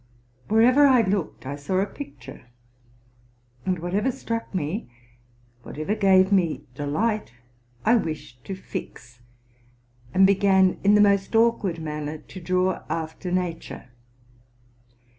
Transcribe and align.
Wherever 0.47 0.87
I 0.87 1.03
looked, 1.03 1.45
I 1.45 1.55
saw 1.55 1.75
a 1.75 1.85
picture; 1.85 2.45
and 3.67 3.77
whatever 3.77 4.11
struck 4.11 4.51
me, 4.51 4.89
whatever 5.61 5.93
gave 5.93 6.31
me 6.31 6.63
de 6.73 6.87
light, 6.87 7.33
I 7.85 7.97
wished 7.97 8.43
to 8.45 8.55
fix, 8.55 9.19
and 10.11 10.25
began, 10.25 10.79
in 10.83 10.95
the 10.95 11.01
most 11.01 11.35
awkward 11.35 11.79
manner, 11.79 12.17
to 12.17 12.41
draw 12.41 12.81
after 12.89 13.31
nature. 13.31 13.89